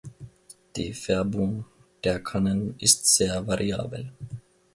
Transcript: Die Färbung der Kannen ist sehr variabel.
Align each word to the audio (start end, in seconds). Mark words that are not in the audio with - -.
Die 0.77 0.93
Färbung 0.93 1.65
der 2.03 2.19
Kannen 2.23 2.73
ist 2.79 3.05
sehr 3.15 3.45
variabel. 3.45 4.11